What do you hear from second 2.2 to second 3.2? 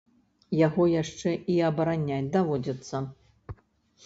даводзіцца.